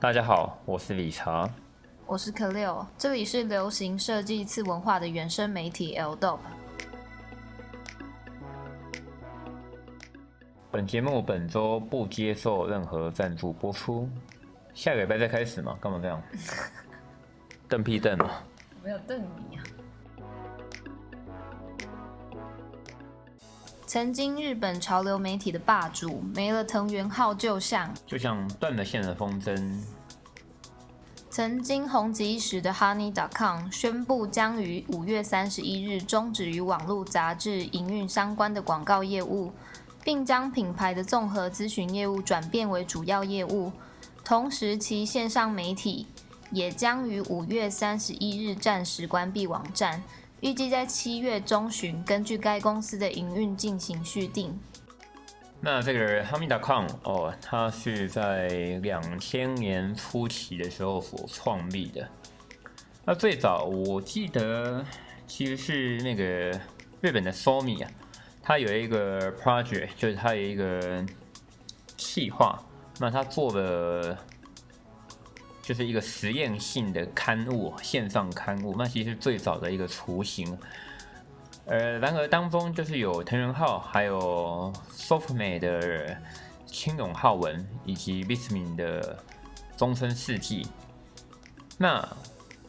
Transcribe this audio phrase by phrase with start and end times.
[0.00, 1.50] 大家好，我是理查，
[2.06, 6.38] 我是可六，这里是流行设计次文化的原生媒体 L-Dope。
[10.70, 14.08] 本节目本周不接受任何赞助播出，
[14.72, 15.76] 下个礼拜再开始嘛？
[15.80, 16.22] 干嘛这样？
[17.68, 18.44] 瞪屁瞪啊！
[18.80, 19.20] 我没有瞪
[19.50, 19.64] 你啊。
[23.84, 29.82] 曾经日本潮流媒体的霸主没了藤原浩，就像就像断了线的风筝。
[31.38, 39.52] 曾经红极一时的 Honey.com 宣布将于五月三十一日终止与网络杂志营运相关的广告业务，
[40.02, 43.70] 并将品牌的综合咨询业务转变为主要业务。
[44.24, 46.08] 同时，其线上媒体
[46.50, 50.02] 也将于五月三十一日暂时关闭网站。
[50.40, 54.58] 预计在七月中旬，根据该公司的营运进行续订。
[55.70, 58.48] 那这个 Honey.com 哦，它是在
[58.80, 62.08] 两千年初期的时候所创立的。
[63.04, 64.82] 那最早我记得
[65.26, 66.58] 其实是那个
[67.02, 67.90] 日本的 Sony 啊，
[68.42, 71.04] 它有一个 project，就是它有一个
[71.98, 72.58] 企划，
[72.98, 74.16] 那它做了。
[75.60, 80.58] 就是一个实验性的刊物，线上刊物，那其实最早的一个雏形。
[81.68, 86.16] 呃，然而当中就是有藤原浩，还有 Softme 的
[86.64, 89.22] 青冢浩文，以及 Vismin 的
[89.76, 90.66] 终身世纪。
[91.76, 92.08] 那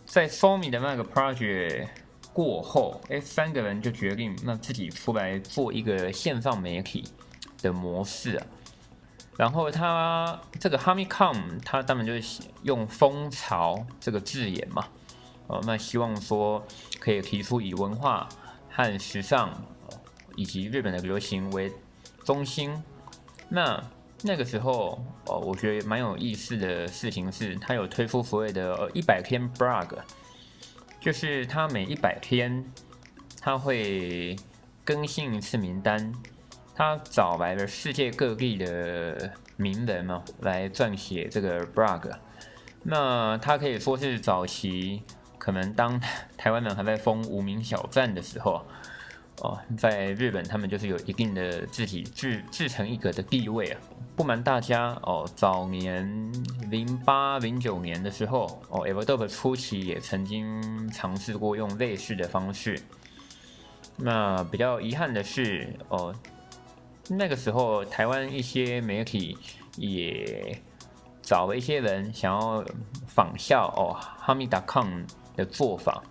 [0.05, 1.87] 在 Sony 的那个 project
[2.33, 7.05] 过后，哎，三个人就决定那自己出来做一个线上媒体
[7.61, 8.45] 的模式啊。
[9.37, 14.85] 然后他这个 homicom 他当然就是用蜂巢这个字眼嘛，
[15.47, 16.61] 哦，那希望说
[16.99, 18.27] 可以提出以文化
[18.85, 19.61] 和时尚
[20.37, 21.69] 以及日本的流行为
[22.23, 22.81] 中心。
[23.49, 23.83] 那
[24.21, 29.89] 那个时候，哦，我觉得蛮有意思的事情是，他有推出所谓的一百天 blog，
[31.01, 32.65] 就是他每一百天
[33.41, 34.37] 他会
[34.85, 36.13] 更新一次名单。
[36.73, 42.09] 他找来了世界各地的名人嘛，来撰写这个 blog。
[42.83, 45.03] 那他可以说是早期
[45.39, 45.99] 可能当
[46.37, 48.63] 台湾人还在封无名小站的时候，
[49.41, 53.79] 哦，在日本他们就是有一定的自己自自成一格的地位啊。
[54.15, 56.31] 不瞒大家哦，早年
[56.69, 62.79] 零八零九年的时候，哦，L-Dope 初期也曾经尝试过用类似的方式。
[63.95, 66.13] 那比较遗憾的是，哦。
[67.11, 69.35] 那个时候，台湾一些媒体
[69.77, 70.61] 也
[71.23, 72.63] 找了一些人想要
[73.07, 75.05] 仿效哦，Honey.com
[75.39, 76.03] 的做法。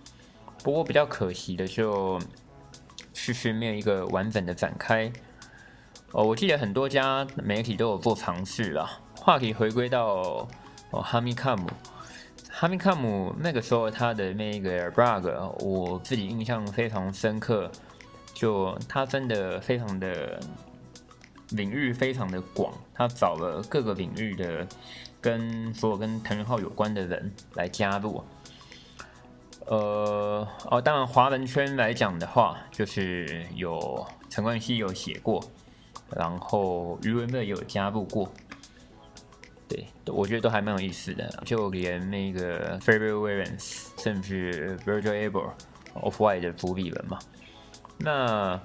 [0.63, 2.19] 不过比较可惜的就，
[3.13, 5.11] 迟迟没有一个完整的展开。
[6.11, 8.99] 哦，我记得很多家媒体都有做尝试啦。
[9.15, 10.47] 话题回归到
[10.91, 11.69] 哦哈密卡姆，
[12.49, 15.31] 哈密卡姆那个时候他的那个 blog，
[15.63, 17.71] 我自己印象非常深刻，
[18.33, 20.39] 就他真的非常的。
[21.53, 24.67] 领域非常的广，他找了各个领域的
[25.19, 28.23] 跟所有跟藤原浩有关的人来加入。
[29.69, 35.43] 呃，哦，当然华人圈来讲的话，就是有陈冠希有写过，
[36.15, 38.27] 然后余文乐也有加入过。
[39.67, 45.51] 对，我觉得都还蛮有意思的，就连那个 Pharrell Williams，甚至 Virgil Abloh
[45.93, 47.19] Off-White 的主笔人嘛，
[47.99, 48.59] 那。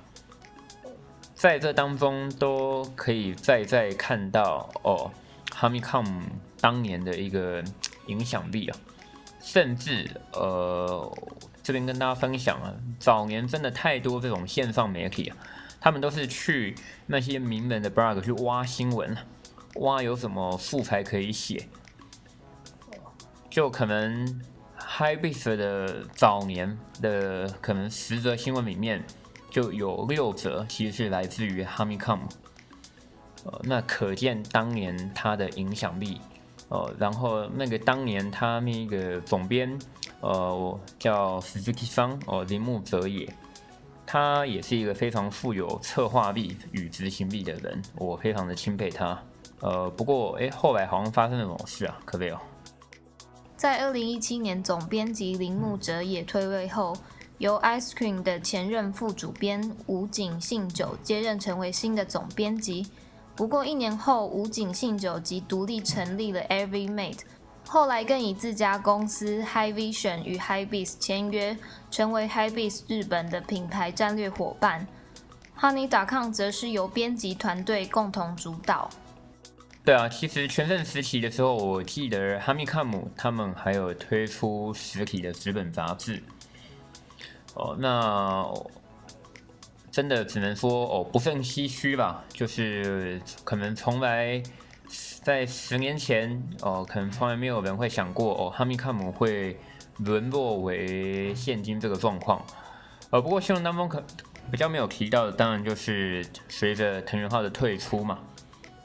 [1.34, 5.10] 在这当中都可以再再看到哦
[5.50, 6.06] homicom
[6.58, 7.62] 当年的一个
[8.06, 8.76] 影响力啊，
[9.44, 11.12] 甚至呃
[11.62, 15.36] 这边跟大家分享啊，早年真的太多这种线上媒体啊，
[15.78, 16.74] 他们都是去
[17.06, 19.14] 那些名人的 blog 去挖新闻，
[19.74, 21.68] 挖有什么素材可以写，
[23.50, 24.42] 就可能
[24.78, 29.04] Hypebeast 的早年的可能十则新闻里面。
[29.50, 32.22] 就有六则其实是来自于 Honey.com，
[33.44, 36.20] 呃，那可见当年他的影响力，
[36.68, 39.78] 呃，然后那个当年他那个总编，
[40.20, 43.28] 呃，叫 Suzuki 桑，哦，铃木哲也，
[44.06, 49.22] 他也是一个非常富有策划力与执行力的人，我非常的钦佩他，
[49.60, 51.98] 呃，不过哎，后来好像发生了什么事啊？
[52.04, 52.38] 可没有？
[53.56, 56.96] 在二零一七年总编辑铃木哲也退位后。
[57.38, 62.86] 由 Ice Cream 的前任副主编武井信久接任成为新的总编辑。
[63.36, 67.20] 不过一年后，武井信久即独立成立了 Every Mate，
[67.66, 71.56] 后来更以自家公司 High Vision 与 Hypebeast 签约，
[71.90, 74.86] 成为 Hypebeast 日本的品牌战略伙伴。
[75.58, 78.88] Honey.com 则是由编辑团队共同主导。
[79.84, 86.22] 对啊，其实全盛时期的时候，我记得哈密卡姆他们还有推出实体的纸本杂志。
[87.54, 88.48] 哦，那
[89.94, 92.24] 真的只能说哦，不胜唏嘘吧。
[92.32, 94.42] 就是可能从来
[95.22, 99.56] 在十年前哦，可能从来没有人会想过哦，哈密卡姆会
[99.98, 102.44] 沦落为现今这个状况。
[103.10, 104.02] 呃，不过新闻当中可
[104.50, 108.18] 比较没有提到的，当然就是随着藤原浩的退出嘛。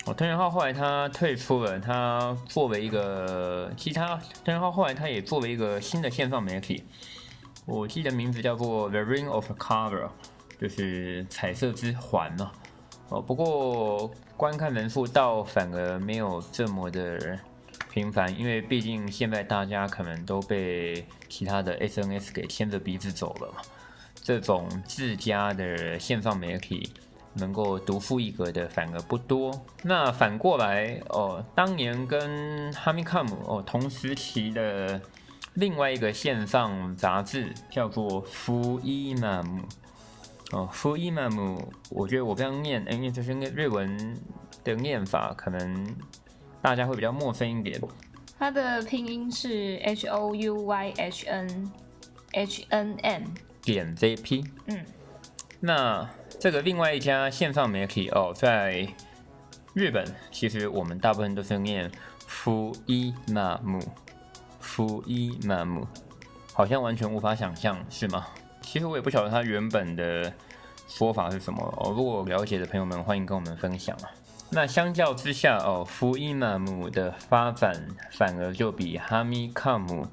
[0.05, 4.15] 哦，藤原浩后来他退出了，他作为一个其他
[4.45, 6.83] 藤原浩后来他也作为一个新的线上媒体，
[7.65, 10.09] 我记得名字叫做 The Ring of Cover
[10.60, 12.52] 就是彩色之环嘛。
[13.08, 17.38] 哦，不过观看人数倒反而没有这么的
[17.90, 23.62] 频繁，因为毕竟现在大家可能都被其他的 SNS 给牵着鼻子走了嘛。
[24.22, 26.90] 这种自家的线上媒体
[27.34, 29.52] 能够独树一格的反而不多。
[29.82, 34.98] 那反过来哦，当年跟哈密卡姆哦同时期的
[35.52, 39.62] 另外一个线上杂志叫做フイマム
[40.50, 41.58] 哦，フイマム，
[41.90, 44.16] 我觉得我这样念，因为就是日文
[44.62, 45.96] 的念法，可能
[46.62, 47.80] 大家会比较陌生一点。
[48.38, 51.72] 它的拼音是 H O U Y H N
[52.32, 53.22] H N M。
[53.62, 54.84] 点 ZP，嗯，
[55.60, 56.08] 那
[56.38, 58.86] 这个另外一家线上媒体哦，在
[59.72, 61.90] 日本，其实我们大部分都是念
[62.28, 63.82] フイマム，
[64.60, 65.86] フイマム，
[66.52, 68.26] 好像完全无法想象，是吗？
[68.68, 70.32] 其实我也不晓得它原本的
[70.88, 71.92] 说法是什么哦。
[71.92, 74.10] 如果了解的朋友们，欢迎跟我们分享啊。
[74.50, 77.74] 那相较之下哦，フイマム的发展
[78.12, 80.06] 反而就比哈密卡姆。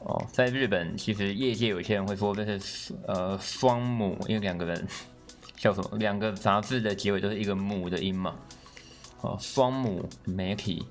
[0.00, 4.86] 哦，在日本，其实业界有些人会说这是呃双母，因为两个人
[5.56, 5.98] 叫什么？
[5.98, 8.34] 两个杂志的结尾都是一个母的音嘛。
[9.20, 10.84] 哦，双母媒体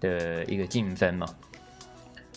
[0.00, 1.26] 的一个竞争嘛。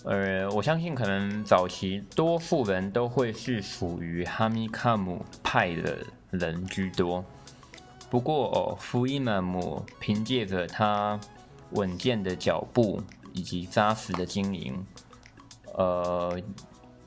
[0.04, 6.00] 呃，我相信可能早期多数人都会是属于哈密卡姆派的
[6.31, 7.24] 人居多。
[8.10, 11.20] 不过哦，フイマム凭借着他
[11.72, 13.02] 稳健的脚步
[13.34, 14.86] 以及扎实的经营。
[15.74, 16.38] 呃，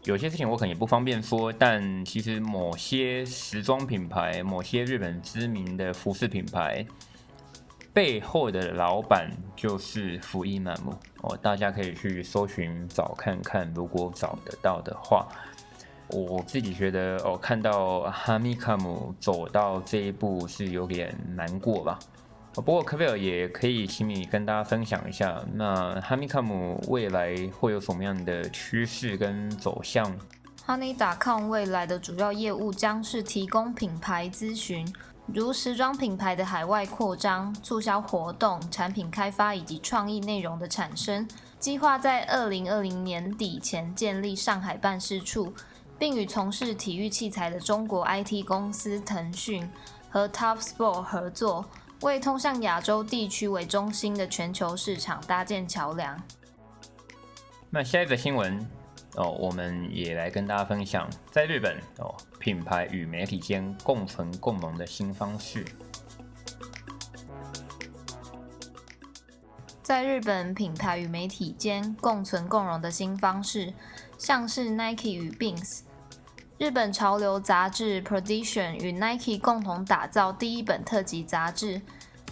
[0.05, 6.85] 有些事情我可能也不方便说，但其实某些时装品牌、某些日本知名的服饰品牌
[7.93, 15.27] 背后的老板就是フイマム哦，大家可以去搜寻找看看，如果找得到的话，
[16.09, 21.99] 我自己觉得哦，看到哈密卡姆走到这一步是有点难过吧。
[22.55, 30.11] 不过可不可以也可以请你跟大家分享一下，那哈密卡姆未来会有什么样的趋势跟走向？
[30.67, 34.87] Honey.com 未来的主要业务将是提供品牌咨询，
[35.28, 41.28] 如时装品牌的海外扩张、促销活动、产品开发以及创意内容的产生。
[41.60, 45.54] 计划在二零二零年底前建立上海办事处，
[45.98, 49.70] 并与从事体育器材的中国 IT 公司腾讯
[50.10, 51.66] 和 Topsport 合作。
[52.02, 56.20] 为通向亚洲地区为中心的全球市场搭建桥梁。
[57.70, 58.68] 那下一个新闻
[59.16, 65.66] 哦，我们也来跟大家分享，在日本哦，品牌与媒体间共存共荣的新方式。
[69.84, 73.74] 在日本，品牌与媒体间共存共荣的新方式，
[74.18, 75.82] 像是 Nike 与 Beams。
[76.58, 81.82] 日本潮流杂志 p r o d i t i o n 与 Nike 共同打造第一本特辑杂志，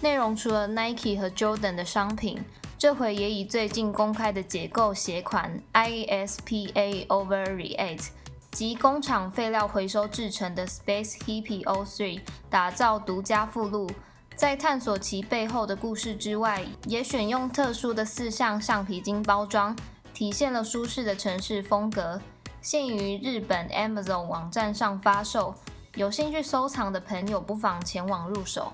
[0.01, 2.39] 内容除了 Nike 和 Jordan 的商品，
[2.80, 8.08] 这回也以最近公开的解构鞋款 ISPA Overreact
[8.52, 13.92] 及工厂废料回收制成的 Space Hippie O3 打造独家附录。
[14.34, 19.76] 在探索其背后的故事之外，也选用特殊的四项橡皮筋包装，
[20.14, 22.22] 体现了舒适的城市风格。
[22.62, 25.54] 现于日本 Amazon 网站上发售，
[25.96, 28.72] 有兴趣收藏的朋友不妨前往入手。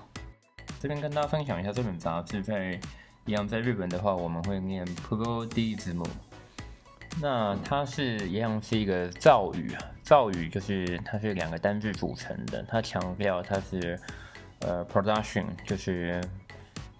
[0.78, 2.78] 这边跟大家分享一下这本杂志，在
[3.26, 6.06] 一样在日本的话，我们会念 Prodi 字母。
[7.20, 13.98] 那它是一样是一个造语啊，造语就是它是两个单字组成的，它强调它是
[14.60, 16.22] 呃 production 就是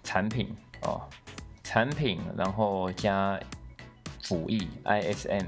[0.03, 1.01] 产品哦，
[1.63, 3.39] 产品然后加
[4.21, 5.45] 辅翼 ISM。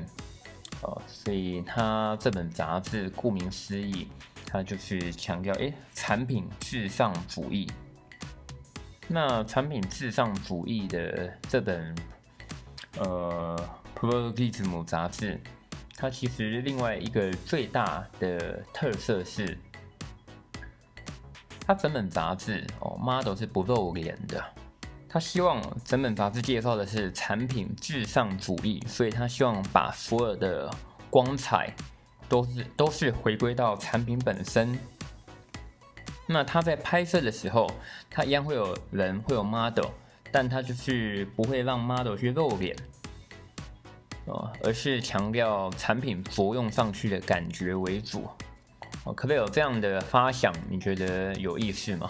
[0.82, 4.08] 哦，所以它这本杂志顾名思义，
[4.46, 7.70] 它就是强调，诶，产品至上主义。
[9.12, 11.96] 那产品至上主义的这本
[13.00, 13.56] 呃
[14.00, 15.42] 《Prodism》杂志，
[15.98, 19.58] 它其实另外一个最大的特色是，
[21.66, 24.44] 它整本杂志哦，model 是不露脸的。
[25.12, 30.70] 他希望整本杂志介绍的是产品至上主义，所以他希望把所有的
[31.10, 31.74] 光彩
[32.30, 34.78] 都是都是回归到产品本身。
[36.32, 37.68] 那他在拍摄的时候，
[38.08, 39.88] 他一样会有人会有 model，
[40.32, 42.76] 但他就是不会让 model 去露脸，
[44.26, 48.28] 哦，而是强调产品着用上去的感觉为主。
[49.06, 50.54] 哦，可不可以有这样的发想？
[50.70, 52.08] 你觉得有意思吗？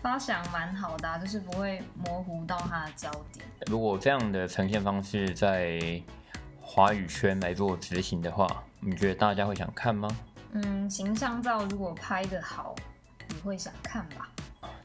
[0.00, 3.44] 发想蛮好的啊，就是不会模糊到它的焦点。
[3.66, 6.00] 如果这样的呈现方式在
[6.58, 8.46] 华语圈来做执行的话，
[8.80, 10.08] 你觉得大家会想看吗？
[10.52, 12.74] 嗯，形象照如果拍的好。
[13.42, 14.28] 你会想看吧？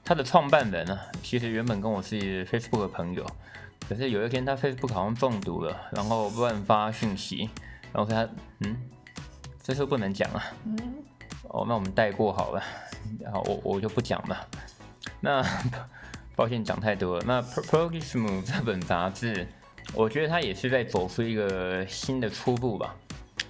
[0.03, 3.23] 他的创办人呢、啊，其实原本跟我是 Facebook 的朋友，
[3.87, 7.49] 可是有一天他 Facebook 好像中毒了，然后乱发讯息，
[7.93, 8.27] 然后他
[8.61, 8.75] 嗯，
[9.61, 10.43] 这是不能讲啊。
[10.65, 10.75] 嗯。
[11.49, 12.63] 哦，那我们带过好了，
[13.19, 14.47] 然后我我就不讲了。
[15.21, 15.45] 那
[16.35, 17.23] 抱歉讲太多了。
[17.25, 19.47] 那 Prologism 这本杂志，
[19.93, 22.95] 我觉得他也是在走出一个新的初步吧。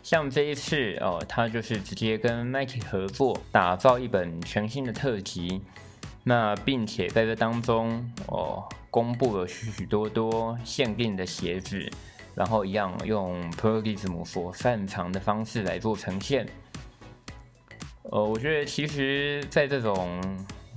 [0.07, 5.61] 像这一次哦，他就是直接跟 Nike 合作，打造一本全新的特辑。
[6.23, 11.91] 那并且在这当中哦，公布了许许多多限定的鞋子，
[12.33, 16.47] 然后一样用 p r o g i s m 所擅长的方式来做呈现。
[18.03, 20.21] 呃，我觉得其实，在这种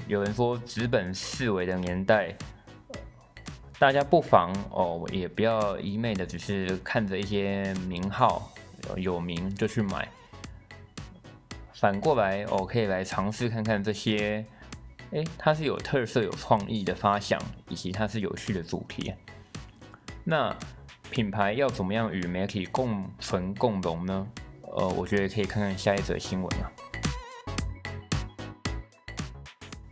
[0.09, 2.35] 有人说纸本四维的年代，
[3.79, 8.51] 大家不妨哦，也不要一昧的只是看着一些名号。
[8.99, 10.09] 有名就去买，
[11.75, 14.45] 反过来哦，可以来尝试看看这些，
[15.11, 19.15] 诶，它是有特色、有创意的发想，以及它是有趣的主题。
[20.25, 20.55] 那
[21.11, 24.27] 品牌要怎么样与媒体共存共荣呢？
[24.63, 26.71] 呃，我觉得可以看看下一则新闻啊。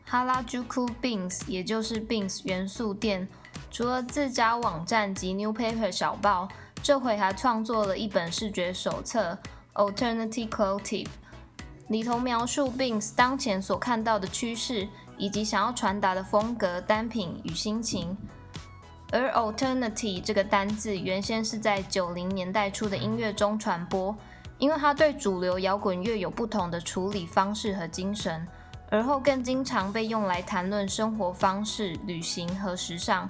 [0.04, 3.28] 哈拉朱库 Beans，也就是 Beans 元素店，
[3.70, 6.48] 除了自家网站及 New Paper 小报。
[6.88, 9.36] 这回还创作了一本视觉手册
[9.92, 11.04] 《Alternative Clothing》，
[11.88, 18.16] 里头描述 Beams 当前所看到的趋势以及想要传达的风格、单品与心情。
[19.12, 24.16] 而 Alternative 这个单字原先是在九零年代初的音乐中传播，
[24.56, 28.48] 因为它对主流摇滚乐有不同的处理方式和精神，
[28.90, 33.28] 而后更经常被用来谈论生活方式、旅行和时尚。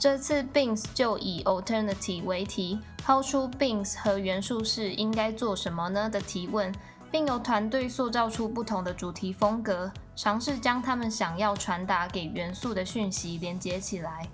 [0.00, 6.74] 这次 Beams 就以 Alternative 为题，抛出 Beams 和元素是应该做什么呢的提问，
[7.12, 14.26] 并由团队塑造出不同的主题风格，尝试将他们想要传达给元素的讯息连接起来。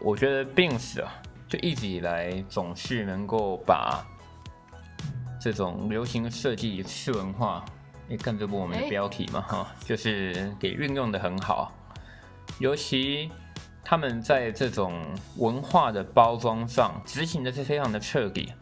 [0.00, 1.12] 我觉得 Beams 啊，
[1.48, 4.06] 就一直以来总是能够把
[5.40, 7.64] 这种流行设计次文化，
[8.08, 11.72] 你，看这部我们的标题嘛哈，就是给运用得很好，
[12.60, 13.32] 尤其。
[13.88, 15.00] 他们在这种
[15.36, 18.52] 文化的包装上执行的是非常的彻底，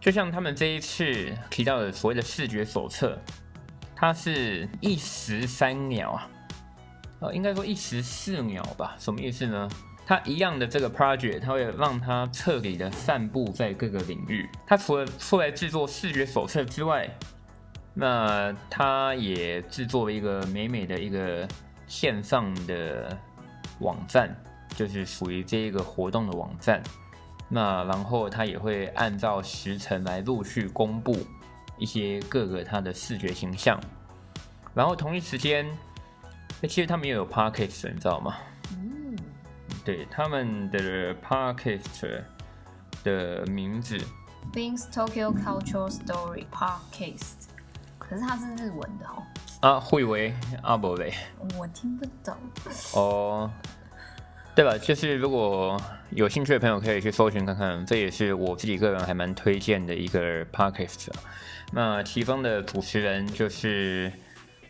[0.00, 3.16] 就像他们这一次提到的所谓的视觉手册，
[3.94, 6.28] 它是一时三秒啊，
[7.20, 8.96] 呃，应该说一时四秒吧？
[8.98, 9.68] 什么意思呢？
[10.04, 14.50] 它一样的这个 project，它会让它彻底的散布在各个领域。
[14.66, 17.08] 它除了出来制作视觉手册之外，
[17.94, 21.46] 那它也制作了一个美美的一个
[21.86, 23.16] 线上的。
[23.80, 24.34] 网站
[24.76, 26.82] 就是属于这一个活动的网站，
[27.48, 31.16] 那然后它也会按照时程来陆续公布
[31.78, 33.80] 一些各个它的视觉形象，
[34.74, 35.66] 然后同一时间，
[36.62, 38.36] 其实他们也有 podcast，你知道吗？
[38.72, 39.16] 嗯，
[39.84, 42.22] 对，他们的 podcast
[43.02, 43.98] 的名字
[44.52, 47.48] ，Beams Tokyo Cultural Story Podcast，
[47.98, 49.22] 可是它是日文的哦。
[49.64, 50.30] 啊，会为
[50.60, 51.14] 阿伯嘞，
[51.58, 52.36] 我听不懂。
[52.92, 53.50] 哦，
[54.54, 54.76] 对吧？
[54.76, 55.80] 就是如果
[56.10, 61.08] 有兴趣的朋友可以去搜寻看看，这也是我自己个人还蛮推荐的一个 podcast。
[61.72, 64.12] 那其中的主持人就是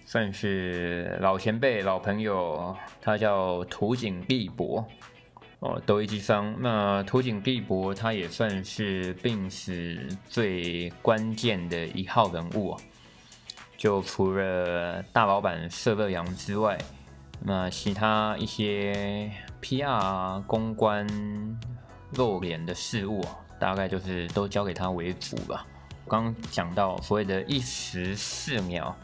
[0.07, 4.87] 算是老前辈、老朋友，他叫土井碧博
[5.59, 6.55] 哦，斗一机商。
[6.61, 9.99] 那土井碧博他也算是 Beams
[10.29, 12.77] 最关键的一号人物。
[13.85, 16.79] 就除了大老板色乐阳之外，
[17.43, 21.07] 那其他一些 PR 公关
[22.13, 23.23] 露脸的事务，
[23.59, 25.67] 大概就是都交给他为主吧。
[26.09, 28.97] 刚讲到所谓的一石四鸟，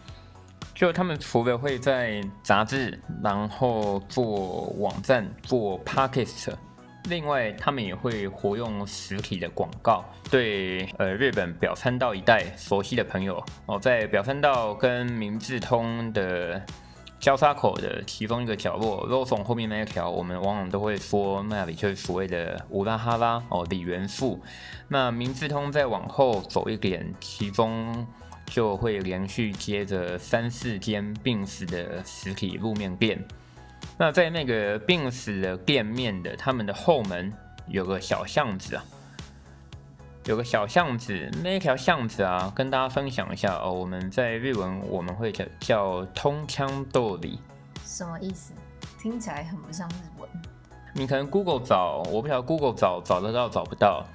[0.74, 6.54] 就他们除了会在杂志，然后做网站、做 Podcast。
[7.08, 16.62] 另外，他们也会活用实体的广告，对呃日本表参道一带熟悉的朋友哦，在表参道跟明治通的
[17.18, 24.40] 交叉口的其中一个角落，Lawson 后面那一条，我们往往都会说那里就是所谓的乌拉哈拉哦，里元富。
[24.88, 28.06] 那明治通再往后走一点，其中
[28.46, 33.22] 就会连续接着三四间病死的实体路面店。
[34.00, 37.30] 那在那个 Beams 的店面的他们的后门
[37.68, 38.82] 有个小巷子啊。
[40.24, 43.70] 有个小巷子，那一条巷子啊，跟大家分享一下哦。
[43.70, 47.38] 我们在日文我们会叫叫通枪道理，
[47.84, 48.54] 什么意思？
[48.98, 50.26] 听起来很不像日文。
[50.94, 54.06] 你可能 Google 找，我不晓得 Google 找找得到找不到。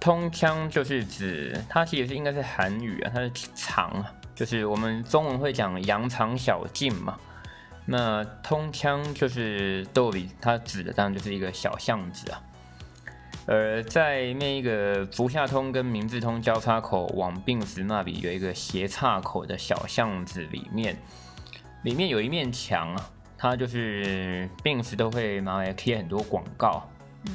[0.00, 7.16] 通枪就是指它其实是应该是韩语啊，它是长，就是我们中文会讲羊肠小径嘛。
[7.86, 12.40] 那通枪就是逗比，它指的当然就是一个小巷子啊。
[13.44, 20.96] 而在那一个福下通跟明治通交叉口往病时那里有一个斜岔口的小巷子里面，
[21.82, 26.88] 里面有一面墙啊，它就是病时都会拿来贴很多广告，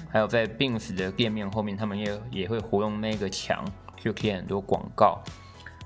[0.09, 3.65] 还有在病时的店面后面，他们也也会活用那个墙
[3.97, 5.21] 去贴很多广告。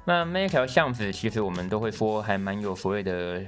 [0.06, 3.44] 那那一条巷子其实我们都会说还蛮有所谓的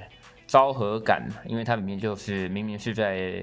[0.54, 3.42] 昭和感，因为它里面就是明明是在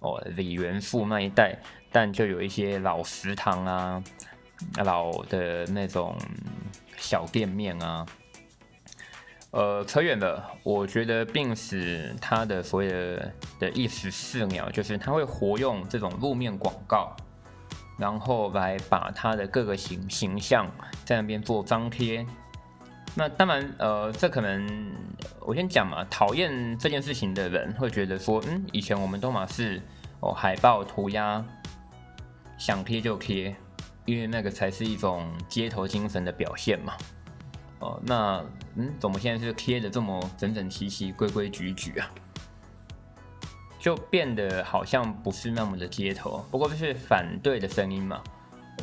[0.00, 1.58] 哦里元富那一带。
[1.90, 4.04] 但就有一些老食堂啊，
[4.84, 6.14] 老的那种
[6.98, 8.04] 小店面啊，
[9.52, 10.52] 呃，扯远了。
[10.62, 17.16] 我觉得 Beams 它的所谓的的意思是鸟，就是它会活用这种路面广告，
[17.96, 20.70] 然后来把它的各个形形象
[21.06, 22.26] 在那边做张贴。
[23.14, 24.92] 那当然，呃，这可能
[25.40, 29.80] 我先讲嘛，讨厌这件事情的人会觉得说，嗯，以前我们都嘛是
[30.20, 31.44] 哦海报涂鸦。
[32.58, 33.56] 想贴就贴，
[34.04, 36.92] 因为那个才是一种街头精神的表现嘛。
[37.78, 42.10] 哦，那嗯，怎么现在是贴的这么整整齐齐、规规矩矩啊？
[43.78, 46.44] 就变得好像不是那么的街头。
[46.50, 48.22] 不过这是反对的声音嘛。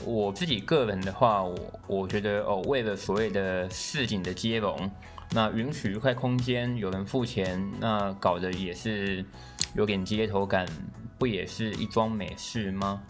[0.06, 1.56] 我自己个人的话，我
[1.88, 4.90] 我觉得哦，为了所谓的市井的接龙，
[5.32, 9.26] 那允许一块空间有人付钱，那搞得也是
[9.76, 10.66] 有点街头感，
[11.18, 13.02] 不也是一桩美事吗？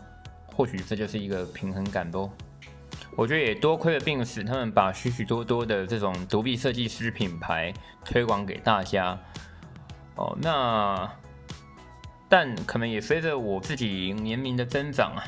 [0.55, 2.29] 或许这就是一个平衡感不。
[3.15, 7.73] 我觉得也多亏了 Beams，他们把许许多多的这种独立设计师品牌
[8.05, 9.19] 推广给大家。
[10.15, 11.11] 哦，那
[12.27, 15.23] 但可能也随着我自己年龄的增长啊，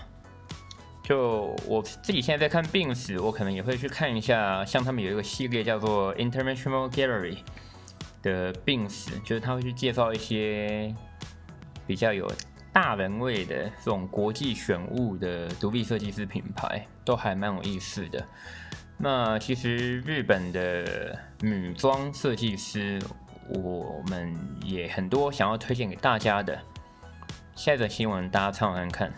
[1.09, 7.39] 就我自己现在在看病史我可能也会去看一下，像他们有一个系列叫做 International Gallery
[8.21, 10.93] 的病史就是他会去介绍一些
[11.87, 12.31] 比较有。
[12.71, 18.23] 大人味的这种国际选物的独立设计师品牌都还蛮有意思的。
[18.95, 23.01] 那其实日本的女装设计师，
[23.55, 26.57] 我们也很多想要推荐给大家的。
[27.55, 29.11] 下一则新闻大家唱完看。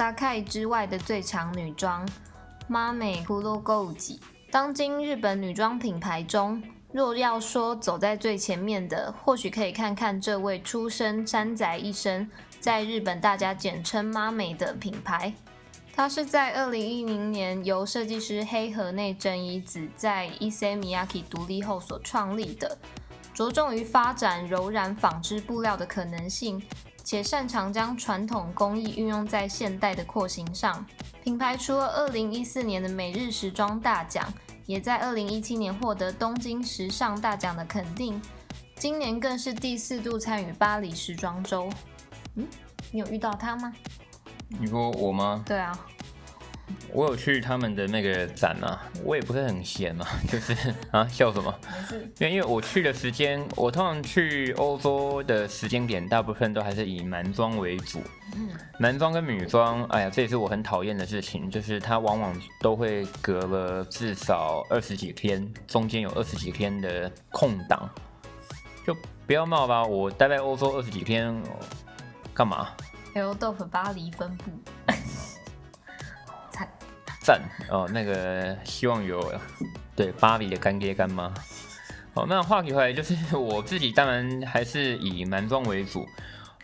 [0.00, 2.08] 沙凯之外的最强女装
[2.70, 4.18] ，Mame Kurogouji，
[4.50, 6.62] 当今日本女装品牌中。
[6.90, 12.26] 若要说走在最前面的，或许可以看看这位出身山宅一生，
[12.60, 15.34] 在日本大家简称妈美的品牌。
[15.94, 22.78] 它是在二零一零年由设计师黑河内真一子在 Issey Miyake 独立后所创立的，
[23.34, 26.62] 着重于发展柔软纺织布料的可能性，
[27.04, 30.84] 且擅长将传统工艺运用在现代的廓形上。
[31.22, 34.32] 品牌除了二零一四年的每日时装大奖。
[34.66, 38.22] 也在二零一七年获得东京时尚大奖的肯定，
[38.76, 41.68] 今年更是第四度参与巴黎时装周。
[42.36, 42.46] 嗯，
[42.92, 43.72] 你有遇到他吗？
[44.46, 45.42] 你说我吗？
[45.44, 45.76] 对啊。
[46.92, 51.54] 我有去他们的那个展啊，我也不是很闲嘛， 就是啊，笑什么？
[52.18, 58.00] 因为因为我去的时间，我通常去欧洲的时间点，大部分都还是以男装为主。
[58.34, 58.48] 嗯。
[58.78, 67.88] 男装跟女装，哎呀，这也是我很讨厌的事情，就是它往往都会隔了至少二十几天，中间有二十几天的空档，
[68.86, 69.84] 就不要闹吧。
[69.84, 71.40] 我待在欧洲二十几天，
[72.32, 72.68] 干嘛
[73.14, 74.44] ？L 豆腐巴黎分部。
[77.22, 79.32] 赞哦，那个希望有
[79.94, 81.32] 对巴黎的干爹干妈。
[82.12, 86.06] 好，那话题回来，就是我自己当然还是以男装为主。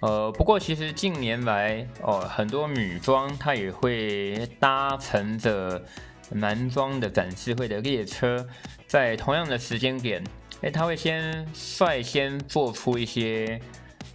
[0.00, 5.82] 呃，不过其实近年来哦，很多女装它也会搭乘着
[6.30, 8.46] 男装的展示会的列车，
[8.86, 10.22] 在同样的时间点，
[10.62, 13.60] 哎，它会先率先做出一些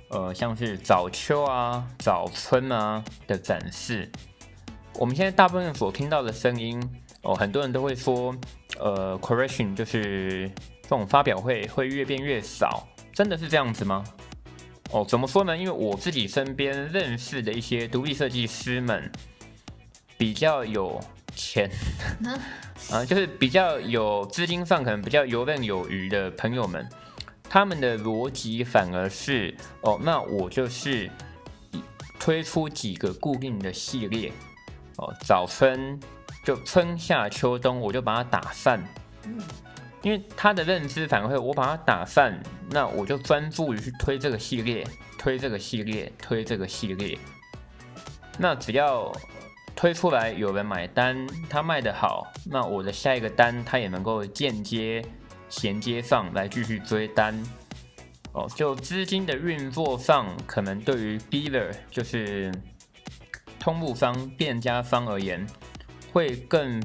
[0.09, 4.11] 呃，像是早秋啊、早春啊的展示。
[4.99, 6.79] 我们现在大部分所听到的声音，
[7.23, 8.35] 哦，很多人都会说，
[8.79, 10.49] 呃，correction 就是
[10.83, 14.03] 这种发表会会越变越少，真的是这样子吗？
[14.91, 15.57] 哦，怎么说呢？
[15.57, 19.11] 因为我自己身边认识的一些独立设计师们，
[20.17, 20.99] 比较有
[21.35, 21.71] 钱，
[22.91, 26.87] 啊，就是比较有资金上可能比较游刃有余的朋友们，
[27.49, 31.09] 他们的逻辑反而是，哦，那我就是
[32.19, 34.31] 推出几个固定的系列，
[34.97, 35.99] 哦，早春。
[36.43, 38.83] 就春夏秋冬，我就把它打散。
[40.01, 44.83] 因为他的认知反馈，我把它打散，那我就专注于去推这个系列，
[45.19, 47.15] 推这个系列，推这个系列。
[48.39, 49.11] 那只要
[49.75, 55.05] 推出来有人买单，他卖得好，那我的下一个单他也能够间接
[55.47, 57.39] 衔接上来继续追单。
[58.31, 62.51] 哦，就资金的运作上，可能对于 dealer 就是
[63.61, 65.47] 通路商、店家方而言。
[66.13, 66.83] 会更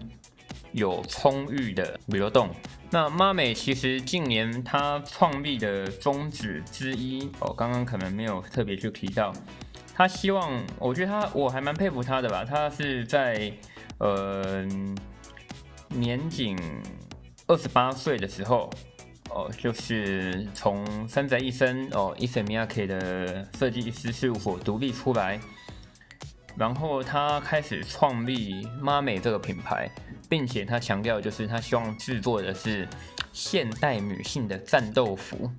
[0.70, 2.48] 有充裕的流动。
[2.92, 9.32] 那妈美其实近年它创立的宗旨之一，哦，刚刚可能没有特别去提到。
[9.92, 12.44] 他希望，我觉得他我还蛮佩服他的吧。
[12.44, 13.52] 他是在
[13.98, 14.64] 呃
[15.88, 16.56] 年仅
[17.48, 18.70] 二十八岁的时候，
[19.30, 25.40] 哦，就是从三宅一生哦，Issey Miyake 的设计师事务所独立出来。
[26.56, 29.90] 然后他开始创立妈美这个品牌，
[30.28, 32.88] 并且他强调就是他希望制作的是
[33.32, 35.50] 现代女性的战斗服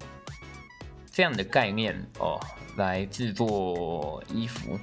[1.12, 2.40] 这样的概念哦，
[2.78, 4.80] 来制作衣服。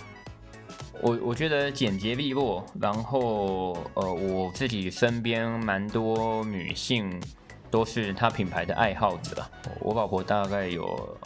[1.03, 7.21] 我我觉得简洁利落，然后呃我自己身边蛮多女性
[7.71, 9.45] 都是他品牌的爱好者，
[9.81, 11.19] 我老婆大概有，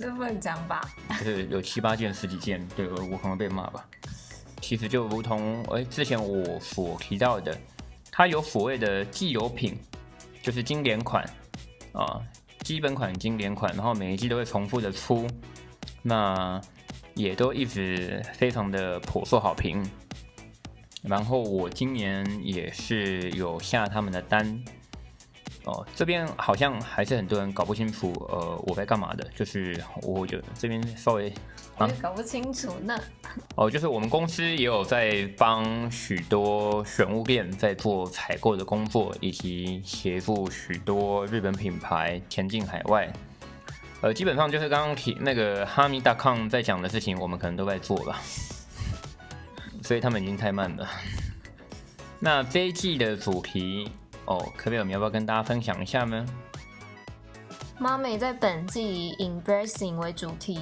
[0.00, 0.80] 这不能讲吧？
[1.18, 3.84] 就是有七八件、十几件，对，我可能被骂吧。
[4.60, 7.56] 其实就如同诶之前我所提到的，
[8.10, 9.76] 它有所谓的既有品，
[10.42, 11.24] 就是经典款
[11.92, 12.20] 啊，
[12.60, 15.26] 基本款、经典款，然后每一季都会重复的出，
[16.02, 16.60] 那
[17.14, 19.82] 也都一直非常的颇受好评。
[21.02, 24.62] 然后我今年也是有下他们的单。
[25.64, 31.32] 哦，这边好像还是很多人搞不清楚，呃，我在干嘛的，就是我就这边稍微
[31.78, 32.98] 啊，搞不清楚呢。
[33.54, 43.08] 哦，就是我们公司也有在帮许多选物店在做采购的工作，以及协助许多日本品牌前进海外。
[44.00, 48.20] 呃，基本上就是刚刚提那个哈密 .com 在讲的事情，我们可能都在做吧，
[49.82, 50.88] 所以他们已经太慢了。
[52.20, 53.90] 那这一季的主题。
[54.30, 56.26] 哦，可贝尔，你要不要跟大家分享一下呢？
[57.78, 60.60] 妈美在本季以 Embracing 为主题，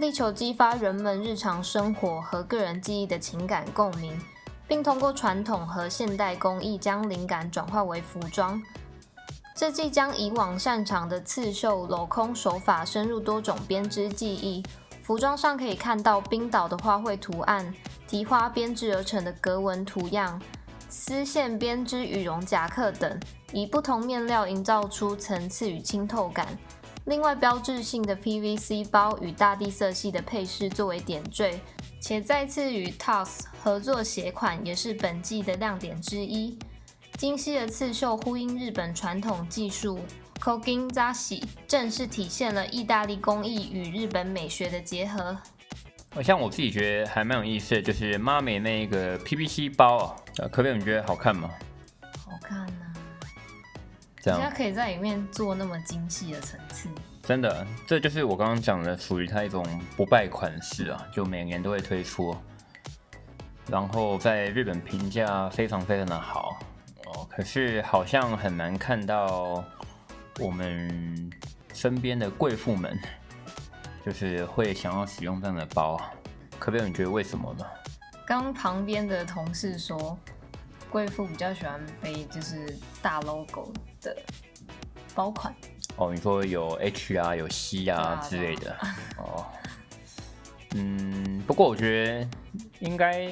[0.00, 4.18] 力求激发人们日常生活和个人记忆的情感共鸣，
[4.66, 8.60] 并通过传统和现代工艺将灵感转化为服装。
[9.54, 14.64] 这季将以往擅长的刺绣镂空手法深入多种编织技艺，
[15.02, 17.74] 服装上可以看到冰岛的花卉图案、
[18.08, 20.40] 提花编织而成的格纹图样。
[20.88, 23.20] 丝线编织羽绒夹克等，
[23.52, 26.48] 以不同面料营造出层次与清透感。
[27.06, 31.60] 另外，标志性的 PVC 包与大地色系的配饰作为点缀，
[32.00, 36.58] 且再次与 TOS 合作鞋款也是本季的亮点之一。
[37.16, 39.98] 精细的刺绣呼应日本传统技术
[40.40, 45.36] Koginzashi，正式体现了意大利工艺与日本美学的结合。
[46.22, 49.96] 像我自己觉得还蛮有意思的，就是妈美那个 PVC 包
[50.38, 51.50] 啊，可贝，你觉得好看吗？
[52.24, 52.89] 好看啊！
[54.22, 56.88] 这样，人家可以在里面做那么精细的层次。
[57.22, 59.64] 真的，这就是我刚刚讲的，属于它一种
[59.96, 62.36] 不败款式啊，就每年都会推出，
[63.68, 66.58] 然后在日本评价非常非常的好
[67.06, 67.26] 哦。
[67.30, 69.64] 可是好像很难看到
[70.38, 71.30] 我们
[71.72, 72.98] 身边的贵妇们。
[74.02, 76.00] 就是会想要使用这样的包，
[76.58, 77.66] 可贝，你觉得为什么呢？
[78.26, 80.18] 刚旁边的同事说，
[80.88, 83.70] 贵妇比较喜欢背就是大 logo
[84.00, 84.16] 的
[85.14, 85.54] 包款。
[85.96, 88.76] 哦，你说有 H 啊，有 C 啊之类的。
[89.18, 89.44] 哦，
[90.74, 92.28] 嗯，不过我觉得
[92.78, 93.28] 应该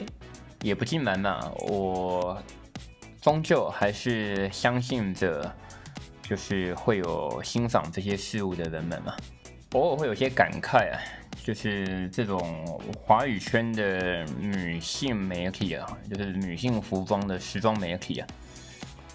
[0.62, 2.42] 也不尽然嘛，我
[3.22, 5.54] 终究还是相信着，
[6.20, 9.16] 就是会有欣赏这些事物的人们嘛。
[9.72, 10.96] 偶尔会有些感慨啊，
[11.44, 12.64] 就是这种
[13.00, 18.26] 华语圈的女性媒体啊，就是女性服装的时装媒体啊，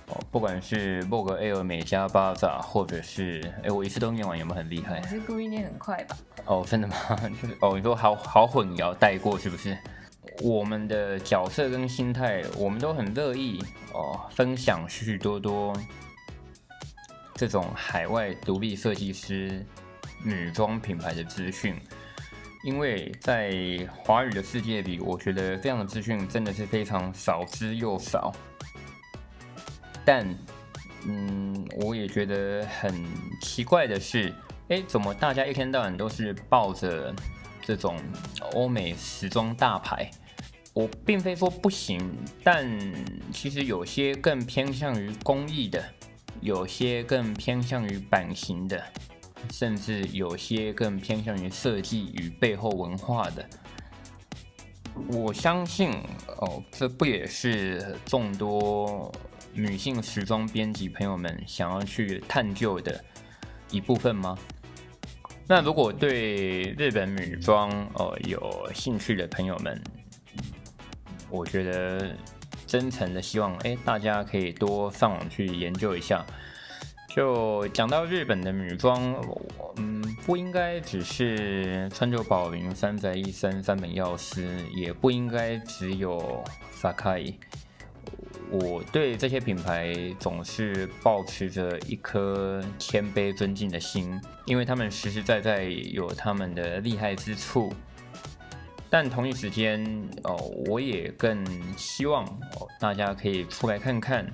[0.08, 5.00] 哦，不管是 Vogue、Elle、美加、巴扎，或者是，哎，我一次都念完，有没有很厉害？
[5.02, 6.18] 我是故意念很快吧？
[6.46, 6.96] 哦，真的吗？
[7.42, 9.78] 就是哦，你说好好混淆带过是不是？
[10.42, 13.64] 我们的角色跟心态，我们都很乐意
[13.94, 15.74] 哦分享许许多多
[17.36, 19.64] 这种海外独立设计师
[20.26, 21.80] 女装品牌的资讯，
[22.66, 28.34] 因为在华语的世界里，我觉得这样的资讯真的是非常少之又少。
[30.06, 30.28] 但，
[31.06, 33.06] 嗯，我也觉得很
[33.42, 34.34] 奇怪的是，
[34.70, 37.14] 诶，怎么大家一天到晚都是抱着
[37.62, 37.98] 这种
[38.54, 40.10] 欧美时装大牌？
[40.74, 42.00] 我并非说不行，
[42.44, 42.68] 但
[43.32, 45.84] 其实有些更偏向于工艺的，
[46.42, 48.84] 有些更偏向于版型的，
[49.52, 53.48] 甚至有些更偏向于设计与背后文化的。
[55.10, 55.92] 我相信
[56.38, 59.12] 哦，这不也是众多
[59.54, 63.04] 女性时装编辑朋友们想要去探究的
[63.70, 64.38] 一部分吗？
[65.48, 69.80] 那如果对日本女装哦有兴趣的朋友们，
[71.30, 72.16] 我觉得
[72.66, 76.26] 真诚的希望，哎，大家可以多上网去研究一下。
[77.16, 79.00] 就讲到日本的女装，
[79.76, 87.36] 嗯，不应该只是川久保玲、三宅一生、三本耀司，也不应该只有 Sacai。
[88.52, 97.74] 我对这些品牌总是抱持着一颗谦卑尊敬的心，因为他们实实在在有他们的厉害之处。
[98.90, 99.84] 但同一时间，
[100.24, 100.36] 哦，
[100.68, 101.44] 我也更
[101.76, 102.24] 希望，
[102.80, 104.32] 大家可以出来看看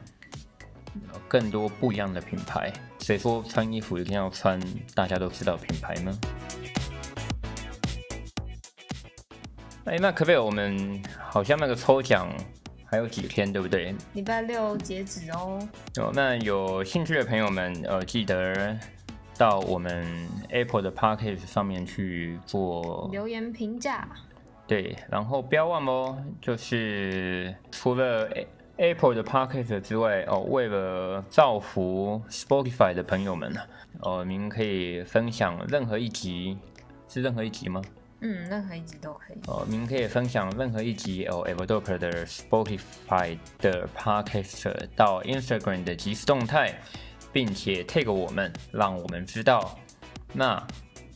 [1.29, 2.73] 更多不一样的品牌。
[2.99, 4.59] 谁说穿衣服一定要穿
[4.93, 6.19] 大家都知道品牌呢？
[9.85, 10.35] 哎，那可不可以？
[10.35, 12.29] 我们好像那个抽奖
[12.89, 13.93] 还有几天，对不对？
[14.13, 15.59] 礼拜六截止哦。
[15.97, 18.75] 哦，那有兴趣的朋友们，呃，记得
[19.37, 24.07] 到我们 Apple 的 Podcast 上面去做留言评价。
[24.67, 28.27] 对，然后不要忘哦，就是除了
[28.77, 33.61] Apple 的 Podcast 之外哦，为了造福 Spotify 的朋友们呢，
[34.01, 36.57] 哦，您可以分享任何一集，
[37.07, 37.81] 是任何一集吗？
[38.21, 39.37] 嗯，任何一集都可以。
[39.47, 46.79] 哦，您可以分享任何一集哦，Evodoper 的 Spotify 的 Podcast 到 Instagram 的即时动态，
[47.31, 49.77] 并且 tag 我们，让我们知道，
[50.33, 50.65] 那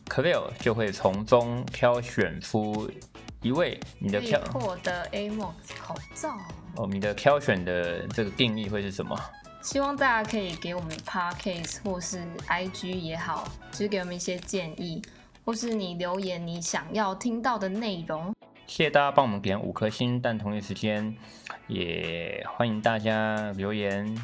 [0.07, 2.89] Cleo 就会从中挑选出。
[3.41, 6.37] 一位，你的挑获得 AMOX 口罩
[6.77, 9.19] 哦，你的挑选的这个定义会是什么？
[9.61, 15.01] 希望大家可以给我们 Podcast 或是 IG 也好，就是给我们一些建议，
[15.45, 18.33] 或是你留言你想要听到的内容。
[18.65, 21.13] 谢谢大家帮我们点五颗星，但同一时间
[21.67, 24.17] 也欢迎大家留言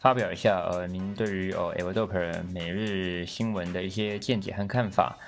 [0.00, 5.18] 发表一下，呃，您对于哦 Evodoper 每日新闻的一些见解和看法。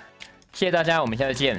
[0.53, 1.59] 谢谢大家，我们下次见。